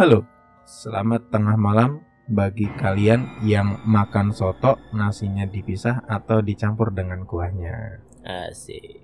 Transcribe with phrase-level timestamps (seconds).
[0.00, 0.24] Halo,
[0.64, 8.00] selamat tengah malam bagi kalian yang makan soto nasinya dipisah atau dicampur dengan kuahnya.
[8.24, 8.96] Asik.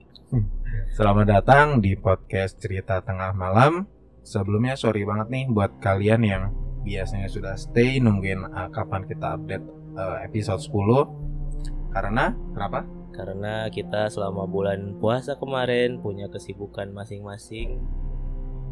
[0.97, 3.85] Selamat datang di podcast cerita tengah malam.
[4.25, 6.43] Sebelumnya sorry banget nih buat kalian yang
[6.81, 9.69] biasanya sudah stay nungguin uh, kapan kita update
[10.01, 11.93] uh, episode 10.
[11.93, 12.89] Karena kenapa?
[13.13, 17.85] Karena kita selama bulan puasa kemarin punya kesibukan masing-masing.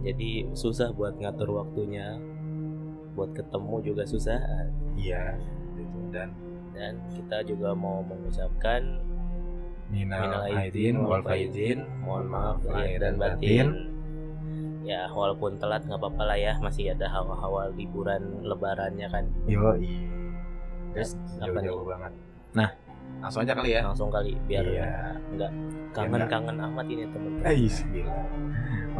[0.05, 2.21] Jadi susah buat ngatur waktunya.
[3.17, 4.37] Buat ketemu juga susah.
[4.95, 5.39] Iya,
[5.75, 5.99] gitu.
[6.13, 6.29] dan
[6.75, 8.99] Dan kita juga mau mengucapkan
[9.89, 11.87] minal aidin wal faizin.
[12.03, 13.69] mohon maaf lahir dan batin.
[14.83, 19.25] Ya walaupun telat nggak apa-apa lah ya, masih ada hawa-hawa liburan lebarannya kan.
[19.47, 19.73] Yo,
[20.93, 21.71] Terus apa nih?
[21.71, 22.13] jauh-jauh banget.
[22.53, 22.69] Nah,
[23.23, 23.81] langsung aja kali ya.
[23.87, 24.91] Langsung kali biar Iya.
[25.33, 25.51] nggak
[25.95, 27.47] kangen-kangen amat ini teman-teman.
[27.49, 28.15] Eh, gila.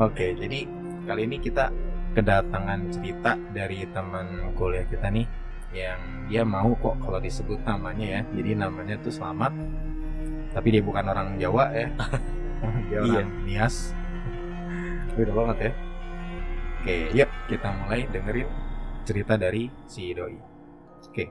[0.01, 0.61] Oke, jadi
[1.05, 1.69] kali ini kita
[2.17, 5.27] kedatangan cerita dari teman kuliah kita nih
[5.75, 5.99] yang
[6.31, 8.21] dia mau kok kalau disebut namanya ya.
[8.39, 9.53] Jadi namanya tuh Selamat.
[10.55, 11.89] Tapi dia bukan orang Jawa ya.
[12.89, 13.21] dia Iya.
[13.27, 13.91] orang Nias.
[15.19, 15.73] Beda banget ya.
[16.85, 18.49] Oke, yuk kita mulai dengerin
[19.03, 20.37] cerita dari si doi.
[21.11, 21.25] Oke.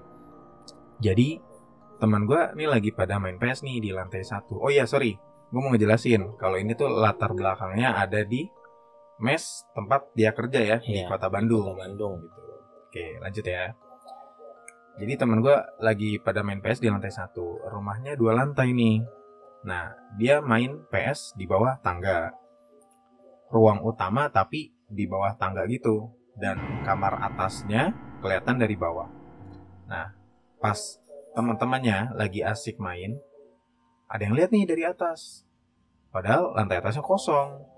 [1.00, 1.40] Jadi
[2.02, 4.60] teman gua nih lagi pada main PS nih di lantai satu.
[4.60, 5.16] Oh iya sorry,
[5.54, 8.44] gue mau ngejelasin kalau ini tuh latar belakangnya ada di
[9.24, 11.64] mes tempat dia kerja ya di Iya, kota Bandung.
[11.64, 12.20] Kota Bandung.
[12.20, 12.42] Gitu.
[12.92, 13.72] Oke lanjut ya.
[14.94, 17.64] Jadi teman gue lagi pada main PS di lantai satu.
[17.66, 19.02] Rumahnya dua lantai nih.
[19.66, 22.36] Nah dia main PS di bawah tangga.
[23.50, 26.12] Ruang utama tapi di bawah tangga gitu.
[26.36, 29.08] Dan kamar atasnya kelihatan dari bawah.
[29.88, 30.14] Nah
[30.60, 30.78] pas
[31.34, 33.18] teman-temannya lagi asik main,
[34.06, 35.42] ada yang lihat nih dari atas.
[36.14, 37.73] Padahal lantai atasnya kosong.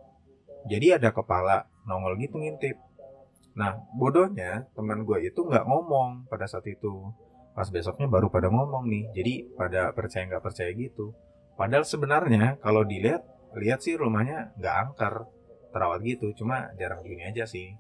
[0.66, 2.78] Jadi ada kepala nongol gitu ngintip.
[3.56, 7.14] Nah, bodohnya teman gue itu nggak ngomong pada saat itu.
[7.56, 9.06] Pas besoknya baru pada ngomong nih.
[9.16, 11.16] Jadi pada percaya nggak percaya gitu.
[11.56, 13.24] Padahal sebenarnya kalau dilihat,
[13.56, 15.24] lihat sih rumahnya nggak angker,
[15.72, 16.36] terawat gitu.
[16.36, 17.72] Cuma jarang gini aja sih.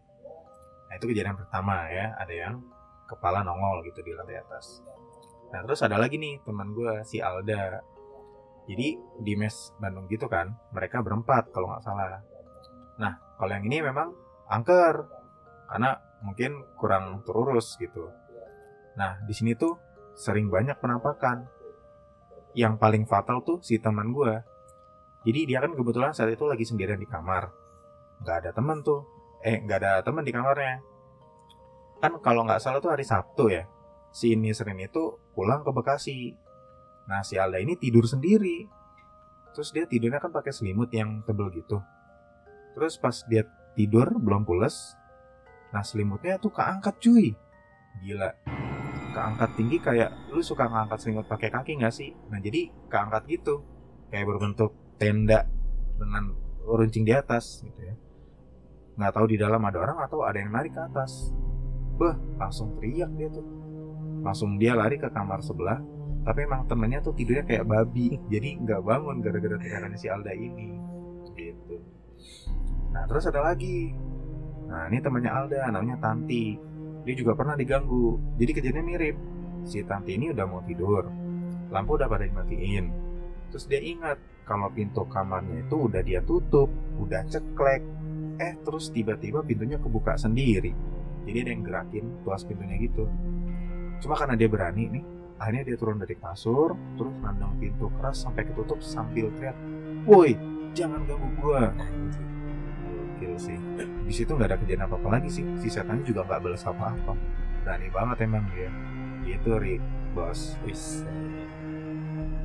[0.87, 2.15] Nah itu kejadian pertama ya.
[2.21, 2.55] Ada yang
[3.11, 4.79] kepala nongol gitu di lantai atas.
[5.51, 7.83] Nah terus ada lagi nih teman gue si Alda.
[8.65, 12.23] Jadi di mes Bandung gitu kan, mereka berempat kalau nggak salah.
[13.01, 14.13] Nah kalau yang ini memang
[14.47, 15.07] angker
[15.67, 18.11] karena mungkin kurang terurus gitu.
[18.95, 19.75] Nah di sini tuh
[20.15, 21.47] sering banyak penampakan.
[22.55, 24.39] Yang paling fatal tuh si teman gue.
[25.27, 27.51] Jadi dia kan kebetulan saat itu lagi sendirian di kamar.
[28.23, 29.03] Nggak ada teman tuh.
[29.43, 30.79] Eh nggak ada teman di kamarnya.
[31.99, 33.67] Kan kalau nggak salah tuh hari Sabtu ya
[34.15, 36.31] si Nisrin itu pulang ke Bekasi.
[37.11, 38.63] Nah, si Alda ini tidur sendiri.
[39.51, 41.83] Terus dia tidurnya kan pakai selimut yang tebel gitu.
[42.75, 44.95] Terus pas dia tidur belum pules,
[45.71, 47.31] nah selimutnya tuh keangkat cuy.
[48.03, 48.29] Gila.
[49.15, 52.11] Keangkat tinggi kayak lu suka ngangkat selimut pakai kaki nggak sih?
[52.27, 53.63] Nah, jadi keangkat gitu.
[54.11, 55.47] Kayak berbentuk tenda
[55.95, 56.35] dengan
[56.67, 57.95] runcing di atas gitu ya.
[58.99, 61.31] Nggak tahu di dalam ada orang atau ada yang narik ke atas.
[61.95, 63.65] Beh, langsung teriak dia tuh
[64.25, 65.77] langsung dia lari ke kamar sebelah
[66.25, 70.73] tapi emang temennya tuh tidurnya kayak babi jadi nggak bangun gara-gara teriakannya si Alda ini
[71.37, 71.77] gitu
[72.95, 73.91] nah terus ada lagi.
[74.71, 76.55] Nah ini temannya Alda namanya Tanti.
[77.03, 78.17] Dia juga pernah diganggu.
[78.39, 79.15] Jadi kejadiannya mirip.
[79.67, 81.03] Si Tanti ini udah mau tidur.
[81.69, 82.85] Lampu udah pada dimatiin.
[83.51, 84.17] Terus dia ingat
[84.47, 87.83] kalau pintu kamarnya itu udah dia tutup udah ceklek.
[88.39, 90.71] Eh terus tiba-tiba pintunya kebuka sendiri.
[91.25, 93.09] Jadi ada yang gerakin tuas pintunya gitu.
[93.99, 95.03] Cuma karena dia berani nih,
[95.41, 99.57] akhirnya dia turun dari kasur, terus nandang pintu keras sampai ketutup sambil teriak,
[100.05, 100.37] "Woi,
[100.77, 101.73] jangan ganggu gua."
[103.25, 103.57] Gokil sih.
[104.05, 105.45] Di situ nggak ada kejadian apa-apa lagi sih.
[105.57, 107.13] Si setannya juga nggak balas apa-apa.
[107.63, 108.69] Berani banget emang dia.
[109.25, 109.81] Itu Rick,
[110.13, 110.53] bos.
[110.61, 111.01] Wis,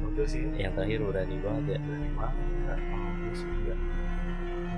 [0.00, 0.42] Betul sih.
[0.56, 1.78] yang terakhir berani banget ya.
[1.78, 2.36] Berani banget.
[2.64, 2.78] Nggak
[3.20, 3.78] gue sih nggak.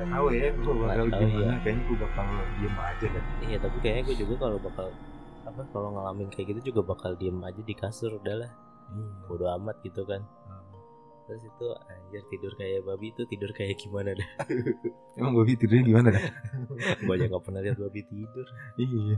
[0.02, 1.30] Tahu ya, gue bakal gimana.
[1.30, 1.54] ya.
[1.62, 2.26] Kayaknya gue bakal
[2.58, 3.24] diem aja deh.
[3.40, 4.86] Iya tapi kayaknya gue juga kalau bakal
[5.42, 8.50] apa kalau ngalamin kayak gitu juga bakal diem aja di kasur udahlah
[8.92, 9.08] Iya.
[9.24, 10.41] bodo amat gitu kan Hmm.
[11.24, 14.28] Terus itu anjir tidur kayak babi itu tidur kayak gimana dah
[15.16, 16.24] Emang gue tidurnya gimana dah?
[17.00, 18.46] gue aja nggak pernah lihat babi tidur
[18.76, 19.16] iya.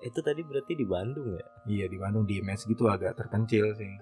[0.00, 3.92] itu tadi berarti di Bandung ya Iya di Bandung di mes gitu agak terpencil sih.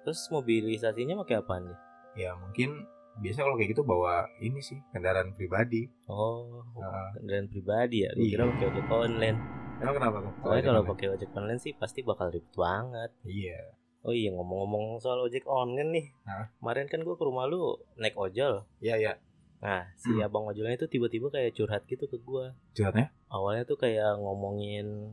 [0.00, 1.78] terus mobilisasinya pakai apa nih
[2.14, 2.84] Ya mungkin
[3.16, 5.86] biasanya kalau kayak gitu bawa ini sih kendaraan pribadi.
[6.06, 8.32] oh Nah, kendaraan pribadi ya gue Iya.
[8.32, 9.38] kira pakai ojek online
[9.78, 10.32] emang kenapa tuh?
[10.38, 13.60] soalnya kalau Kalau pakai ojek online sih pasti bakal ribet banget Iya.
[14.02, 16.48] Oh iya ngomong-ngomong soal ojek online nih Hah?
[16.56, 17.60] kemarin kan gue ke rumah lu
[17.94, 19.12] naik ojol Iya ya.
[19.60, 20.24] Nah, si Hmm.
[20.24, 22.56] abang ojolnya itu tiba-tiba kayak curhat gitu ke gua.
[22.72, 23.12] Curhatnya?
[23.28, 25.12] Awalnya tuh kayak ngomongin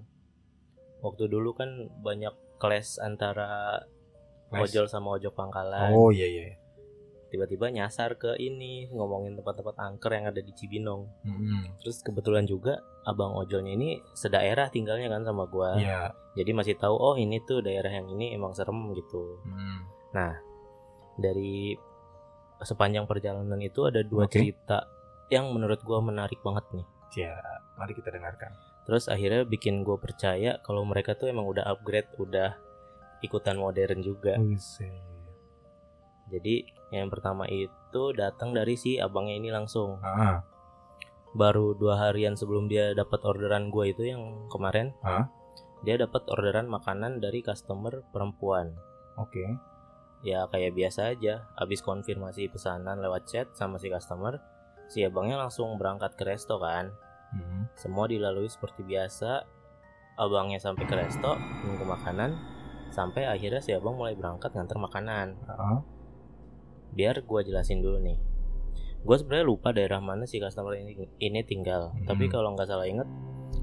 [0.97, 1.67] waktu dulu kan
[1.99, 3.83] banyak clash antara
[4.47, 4.63] Les?
[4.63, 5.91] ojol sama ojok pangkalan.
[5.91, 6.55] Oh iya iya.
[7.27, 11.11] Tiba-tiba nyasar ke ini ngomongin tempat-tempat angker yang ada di Cibinong.
[11.27, 11.75] Mm-mm.
[11.77, 15.79] Terus kebetulan juga abang ojolnya ini sedaerah tinggalnya kan sama gua.
[15.79, 16.11] Iya.
[16.35, 19.39] Jadi masih tahu oh ini tuh daerah yang ini emang serem gitu.
[19.47, 19.79] Mm.
[21.17, 21.73] Dari
[22.59, 24.35] sepanjang perjalanan itu ada dua Oke.
[24.43, 24.83] cerita
[25.31, 26.87] yang menurut gua menarik banget nih.
[27.15, 27.33] Ya,
[27.79, 28.51] mari kita dengarkan.
[28.87, 32.55] Terus akhirnya bikin gue percaya kalau mereka tuh emang udah upgrade, udah
[33.19, 34.39] ikutan modern juga.
[36.31, 36.63] Jadi
[36.95, 39.99] yang pertama itu datang dari si abangnya ini langsung.
[39.99, 40.39] Ah,
[41.37, 45.29] Baru dua harian sebelum dia dapat orderan gue itu yang kemarin, Hah?
[45.85, 48.73] dia dapat orderan makanan dari customer perempuan.
[49.15, 49.45] oke.
[50.25, 54.41] Ya kayak biasa aja, habis konfirmasi pesanan lewat chat sama si customer,
[54.89, 56.89] si abangnya langsung berangkat ke resto kan.
[57.37, 57.69] Mm.
[57.77, 59.45] Semua dilalui seperti biasa.
[60.17, 62.33] Abangnya sampai ke resto, nunggu makanan,
[62.89, 65.37] sampai akhirnya si abang mulai berangkat nganter makanan.
[65.45, 65.85] Ah,
[66.97, 68.17] Biar gua jelasin dulu nih.
[69.03, 71.93] Gue sebenarnya lupa daerah mana si customer ini, ini tinggal.
[71.93, 72.05] Hmm.
[72.07, 73.07] Tapi kalau nggak salah inget,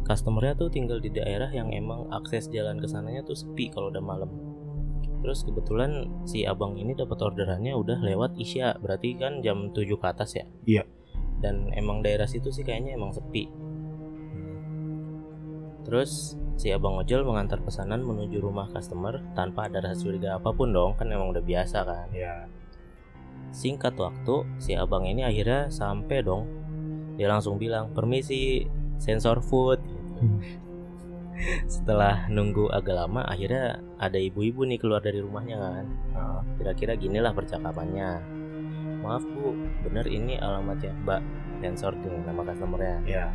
[0.05, 4.05] customernya tuh tinggal di daerah yang emang akses jalan ke sananya tuh sepi kalau udah
[4.05, 4.31] malam.
[5.25, 10.07] Terus kebetulan si abang ini dapat orderannya udah lewat Isya, berarti kan jam 7 ke
[10.07, 10.45] atas ya.
[10.69, 10.85] Iya.
[11.41, 13.49] Dan emang daerah situ sih kayaknya emang sepi.
[15.85, 20.73] Terus si abang ojol mengantar pesanan menuju rumah customer tanpa ada rasa curiga apa pun
[20.73, 22.09] dong, kan emang udah biasa kan.
[22.13, 22.49] ya.
[23.50, 26.46] Singkat waktu, si abang ini akhirnya sampai dong.
[27.19, 28.64] Dia langsung bilang, permisi
[28.99, 29.82] sensor food.
[30.23, 30.38] Hmm.
[31.75, 35.87] Setelah nunggu agak lama, akhirnya ada ibu-ibu nih keluar dari rumahnya kan.
[36.14, 38.23] Ah, Kira-kira ginilah percakapannya.
[39.02, 39.52] Maaf bu,
[39.85, 41.20] bener ini alamatnya Mbak
[41.61, 42.99] sensor tuh nama customernya.
[43.05, 43.26] ya.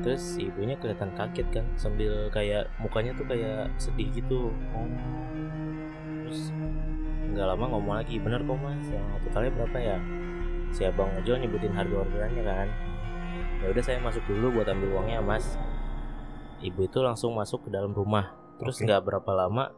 [0.00, 4.48] Terus ibunya kelihatan kaget kan, sambil kayak mukanya tuh kayak sedih gitu.
[4.72, 4.86] Oh,
[6.24, 6.54] Terus
[7.34, 9.96] nggak lama ngomong lagi, bener kok mas, yang totalnya berapa ya?
[10.70, 12.68] Si abang ojol nyebutin harga orderannya kan.
[13.60, 15.58] Ya udah saya masuk dulu buat ambil uangnya mas.
[16.60, 18.36] Ibu itu langsung masuk ke dalam rumah.
[18.60, 19.72] Terus nggak berapa lama,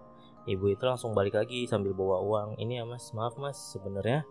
[0.50, 2.48] ibu itu langsung balik lagi sambil bawa uang.
[2.58, 4.26] Ini ya mas, maaf mas, sebenarnya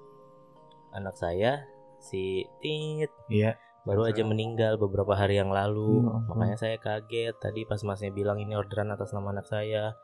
[0.91, 1.63] anak saya
[2.01, 3.56] si Tit Iya.
[3.81, 6.06] baru aja meninggal beberapa hari yang lalu.
[6.06, 6.38] Ampun.
[6.38, 9.95] Makanya saya kaget tadi pas masnya bilang ini orderan atas nama anak saya.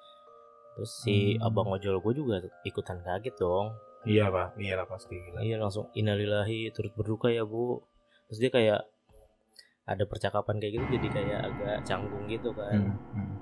[0.78, 1.50] Terus si Hmm.
[1.50, 3.74] abang ojol gue juga ikutan kaget dong.
[4.06, 5.18] Iya pak, iya lah pasti.
[5.18, 5.42] Gila.
[5.42, 7.82] Iya langsung innalillahi turut berduka ya bu.
[8.30, 8.82] Terus dia kayak
[9.90, 12.94] ada percakapan kayak gitu jadi kayak agak canggung gitu kan.
[12.94, 13.36] Hmm, hmm.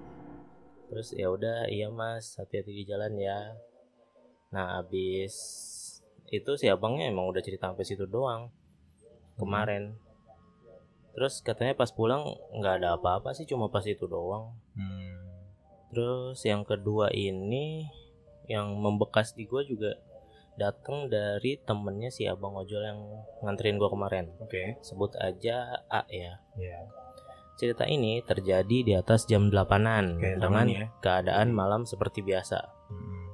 [0.88, 3.52] Terus ya udah iya mas hati-hati di jalan ya.
[4.56, 5.36] Nah abis
[6.32, 8.48] itu si abangnya emang udah cerita sampai situ doang
[9.36, 10.00] kemarin.
[11.12, 12.24] Terus katanya pas pulang
[12.56, 14.56] nggak ada apa-apa sih cuma pas itu doang.
[14.78, 15.15] Hmm.
[15.96, 17.88] Terus yang kedua ini
[18.52, 19.96] yang membekas di gua juga
[20.60, 23.00] datang dari temennya si abang ojol yang
[23.48, 24.28] nganterin gua kemarin.
[24.44, 24.76] Oke.
[24.84, 26.44] Sebut aja A ya.
[26.60, 26.84] Ya.
[27.56, 30.86] Cerita ini terjadi di atas jam 8-an Kayak dengan ya.
[31.00, 32.60] keadaan malam seperti biasa.
[32.92, 33.32] Hmm.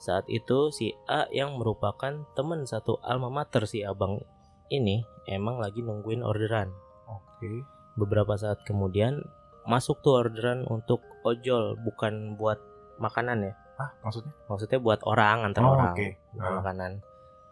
[0.00, 4.24] Saat itu si A yang merupakan teman satu alma mater si abang
[4.72, 6.72] ini emang lagi nungguin orderan.
[7.04, 7.64] Oke.
[8.00, 9.20] Beberapa saat kemudian
[9.68, 12.56] masuk tuh orderan untuk ojol bukan buat
[12.96, 13.52] makanan ya.
[13.76, 14.32] Ah, maksudnya?
[14.48, 16.06] Maksudnya buat orang antar Oh, orang oke.
[16.32, 16.56] bukan Ah.
[16.58, 16.92] makanan.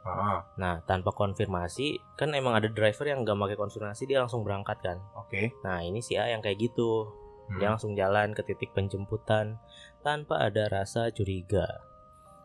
[0.03, 4.79] Ah, Nah tanpa konfirmasi kan emang ada driver yang nggak pakai konfirmasi dia langsung berangkat
[4.81, 4.99] kan.
[5.15, 5.51] oke.
[5.61, 7.11] Nah ini si A yang kayak gitu
[7.47, 7.59] Hmm.
[7.59, 9.59] dia langsung jalan ke titik penjemputan
[10.01, 11.83] tanpa ada rasa curiga.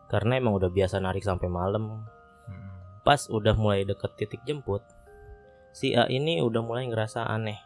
[0.06, 2.06] Karena emang udah biasa narik sampai malam.
[2.44, 2.70] Hmm.
[3.00, 4.82] Pas udah mulai deket titik jemput,
[5.72, 7.58] si A ini udah mulai ngerasa aneh.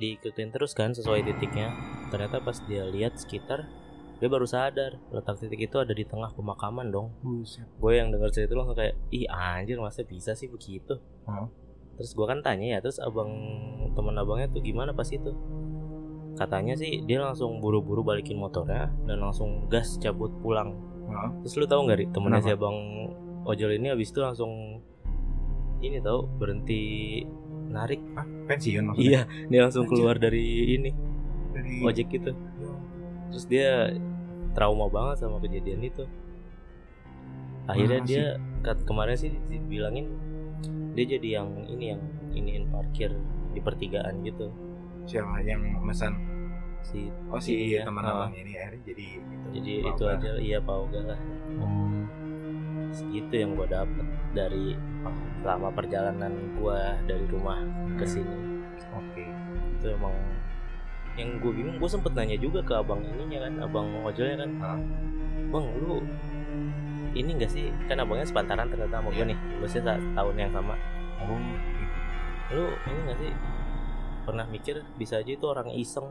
[0.00, 1.76] Diikutin terus kan sesuai titiknya.
[2.08, 3.68] Ternyata pas dia lihat sekitar,
[4.16, 7.12] dia baru sadar letak titik itu ada di tengah pemakaman dong.
[7.20, 7.68] Buset.
[7.76, 10.96] Gue yang denger cerita itu langsung kayak, ih anjir masa bisa sih begitu.
[11.28, 11.48] Hah?
[12.00, 13.28] Terus gue kan tanya ya, terus abang
[13.92, 15.36] temen abangnya tuh gimana pas itu?
[16.36, 20.76] Katanya sih dia langsung buru-buru balikin motornya dan langsung gas cabut pulang.
[21.12, 21.28] Hah?
[21.44, 22.76] Terus lu tahu nggak temennya si abang
[23.44, 24.80] ojol ini habis itu langsung
[25.80, 27.24] ini tahu berhenti
[27.70, 28.00] narik.
[28.12, 29.06] Ah, pensiun maksudnya?
[29.06, 30.42] Iya, dia langsung keluar dari
[30.74, 30.90] ini
[31.50, 32.34] Dari ojek gitu.
[33.30, 33.94] Terus dia
[34.50, 36.04] trauma banget sama kejadian itu.
[37.64, 38.24] Akhirnya Masa dia
[38.60, 40.10] kat- kemarin sih dibilangin
[40.92, 43.14] dia jadi yang ini yang iniin parkir
[43.50, 44.50] di pertigaan gitu.
[45.02, 46.14] siapa yang memesan?
[46.82, 49.46] Si Oh si Iya, teman abang ini akhirnya jadi itu.
[49.52, 51.20] jadi itu aja iya Pak Oga lah.
[51.56, 52.04] Hmm.
[52.90, 54.74] Segitu yang gua dapet dari
[55.40, 57.58] selama perjalanan gua dari rumah
[57.96, 58.12] ke Hmm.
[58.12, 58.36] sini
[58.90, 59.24] Oke.
[59.76, 60.12] itu emang
[61.14, 64.78] yang gue bingung gue sempet nanya juga ke abang ininya kan abang ojolnya kan Hah?
[65.50, 66.00] bang lu
[67.12, 69.28] ini gak sih kan abangnya sepantaran ternyata sama gue Iya.
[69.28, 70.74] nih sa- tahun yang sama
[71.20, 71.36] Oh,
[72.50, 73.32] lu ini gak sih
[74.22, 76.08] pernah mikir bisa aja itu orang iseng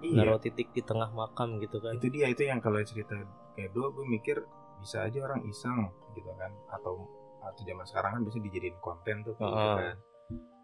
[0.00, 0.16] iya.
[0.18, 3.14] naruh titik di tengah makam gitu kan Itu dia itu yang kalau cerita
[3.52, 4.36] kayak dua gue mikir
[4.82, 5.86] bisa aja orang iseng
[6.18, 7.06] gitu kan atau
[7.42, 9.96] atau zaman sekarang kan bisa dijadiin konten tuh kayak gitu kan.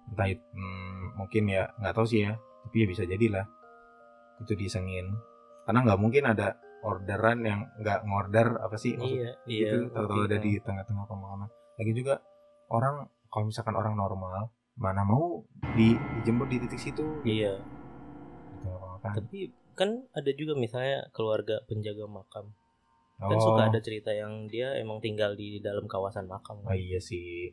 [0.08, 2.32] Entah hmm, mungkin ya nggak tahu sih ya,
[2.66, 3.46] tapi ya bisa jadilah
[4.42, 5.06] itu disengin.
[5.62, 10.30] Karena nggak mungkin ada orderan yang nggak ngorder apa sih maksud iya iya gitu tahu-tahu
[10.30, 11.50] ada di tengah-tengah pemakaman.
[11.78, 12.22] Lagi juga
[12.70, 15.42] orang kalau misalkan orang normal mana mau
[15.74, 17.42] di, dijemput di titik situ gitu.
[17.42, 17.58] iya
[18.62, 19.14] pemakaman.
[19.26, 19.38] tapi
[19.74, 22.54] kan ada juga misalnya keluarga penjaga makam
[23.20, 26.98] kan Oh, suka ada cerita yang dia emang tinggal di dalam kawasan makam oh iya
[26.98, 27.50] sih.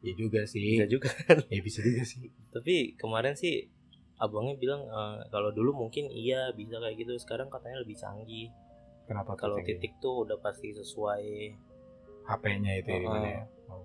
[0.00, 0.76] Iya juga sih.
[0.76, 2.28] bisa juga kan Ya bisa juga sih.
[2.48, 3.68] tapi kemarin sih
[4.16, 8.48] abangnya bilang eh, kalau dulu mungkin iya bisa kayak gitu sekarang katanya lebih canggih
[9.04, 11.24] Kenapa kalau titik tuh udah pasti sesuai
[12.24, 13.42] HP-nya itu ya, di mana ya?
[13.68, 13.84] Oh.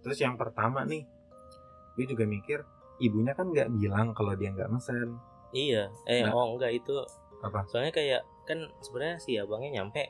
[0.00, 1.06] Terus yang pertama nih,
[1.94, 2.58] gue juga mikir
[2.98, 5.14] ibunya kan nggak bilang kalau dia nggak mesen.
[5.48, 6.34] iya eh Nah.
[6.34, 6.90] oh enggak itu
[7.38, 7.62] Apa?
[7.64, 10.08] soalnya kayak kan sebenarnya si abangnya nyampe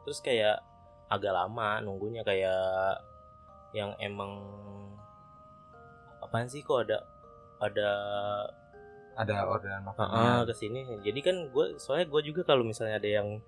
[0.00, 0.62] terus kayak
[1.06, 3.02] agak lama nunggunya kayak
[3.72, 4.38] yang emang
[6.20, 7.02] apaan sih kok ada
[7.58, 7.90] ada
[9.12, 10.46] Ada orderan ah makanan.
[10.46, 13.42] ke sini jadi kan gue soalnya gue juga kalau misalnya ada yang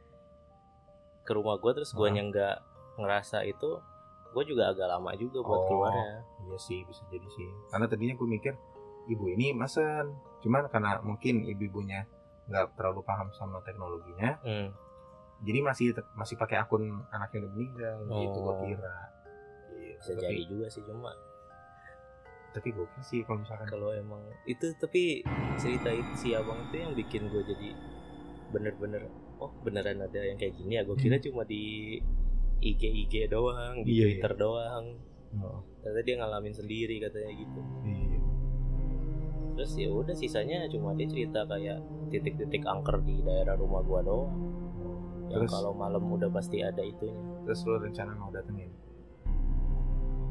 [1.23, 2.19] ke rumah gue terus gue Ah.
[2.21, 2.57] nggak
[2.99, 3.79] ngerasa itu
[4.29, 5.67] gue juga agak lama juga buat Oh.
[5.67, 7.47] keluarnya Iya sih, bisa jadi sih.
[7.71, 8.53] Karena tadinya gue mikir
[9.07, 12.03] ibu ini mesen, cuman karena mungkin ibu-ibunya
[12.45, 14.69] nggak terlalu paham sama teknologinya, hmm.
[15.43, 18.61] jadi masih masih pakai akun anaknya udah meninggal gitu gue Oh.
[18.61, 18.97] kira.
[19.73, 19.99] Gitu.
[19.99, 21.11] bisa tapi, jadi juga sih cuma
[22.53, 25.25] tapi gue sih kalau misalkan kalau emang itu tapi
[25.57, 27.71] cerita itu si abang itu yang bikin gue jadi
[28.51, 29.09] bener-bener
[29.39, 31.97] oh beneran ada yang kayak gini ya gue kira cuma di
[32.61, 34.87] IG IG doang di Iya, Twitter doang
[35.33, 38.12] Oh, ternyata dia ngalamin sendiri katanya gitu iya.
[39.53, 44.33] Terus ya udah sisanya cuma dia cerita kayak titik-titik angker di daerah rumah gua doang.
[45.33, 45.51] Yang Terus?
[45.55, 47.25] kalau malam udah pasti ada itunya.
[47.49, 48.69] Terus lo rencana mau datengin?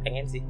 [0.02, 0.44] pengen sih.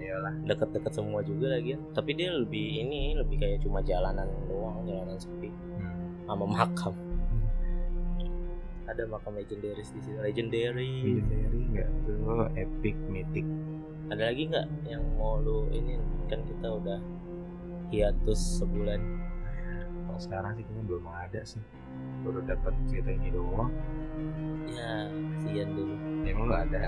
[0.00, 0.32] Iyalah.
[0.48, 5.52] deket-deket semua juga lagi tapi dia lebih ini lebih kayak cuma jalanan doang jalanan sepi.
[5.52, 6.24] Hmm.
[6.24, 6.94] sama makam.
[8.88, 11.20] Ada makam legendaris di sini legendary.
[11.20, 11.90] Legendary nggak?
[12.08, 13.46] Tuh epic mythic.
[14.10, 16.00] Ada lagi nggak yang mau lu ini?
[16.26, 16.98] Kan kita udah
[17.90, 19.00] hiatus sebulan
[20.06, 21.62] kalau sekarang sih kayaknya belum ada sih
[22.22, 23.70] baru dapat cerita ini doang
[24.68, 26.82] ya kasihan dulu emang lo ada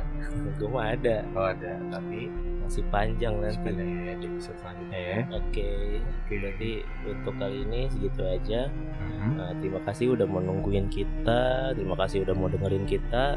[0.54, 2.30] gue mah ada oh ada tapi
[2.62, 5.68] masih panjang nanti sepeda ya di episode selanjutnya ya Oke,
[5.99, 6.71] oke berarti
[7.04, 8.61] untuk kali ini segitu aja.
[8.71, 9.30] Mhm.
[9.35, 11.42] Nah, terima kasih udah mau nungguin kita,
[11.75, 13.37] terima kasih udah mau dengerin kita.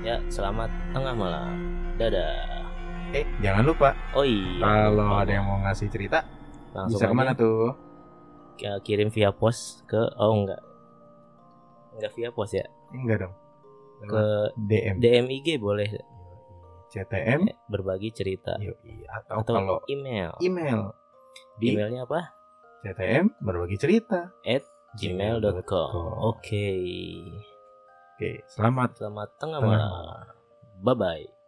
[0.00, 1.52] Ya, selamat tengah malam.
[1.94, 2.64] Dadah.
[3.12, 4.62] eh jangan lupa Oh iya.
[4.62, 6.24] kalau ada yang mau ngasih cerita
[6.74, 7.74] langsung bisa ke mana tuh
[8.84, 10.62] kirim via pos ke oh enggak.
[11.96, 12.66] Enggak via pos ya.
[12.90, 13.34] enggak dong
[14.00, 15.88] Ke DM DM IG boleh
[16.90, 19.06] CTM berbagi cerita Yoi.
[19.06, 20.34] atau, atau kalau email.
[20.42, 20.90] email
[21.60, 22.34] di Emailnya apa?
[22.82, 24.64] CTM berbagi cerita At
[24.98, 25.88] gmail.com.
[26.34, 26.66] Oke.
[28.18, 30.34] oke selamat Selamat tengah Tengah malam.
[30.82, 31.39] Bye bye.